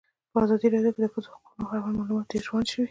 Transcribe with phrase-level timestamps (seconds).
[0.31, 2.79] په ازادي راډیو کې د د ښځو حقونه اړوند معلومات ډېر وړاندې شوي.